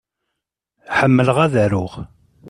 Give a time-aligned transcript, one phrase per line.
[0.97, 1.93] Ḥemmleɣ ad aruɣ.